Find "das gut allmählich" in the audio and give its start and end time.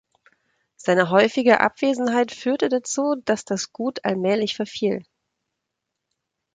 3.45-4.55